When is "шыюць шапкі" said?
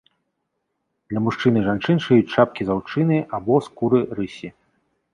2.07-2.61